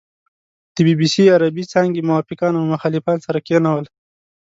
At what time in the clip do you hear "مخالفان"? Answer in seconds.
2.73-3.17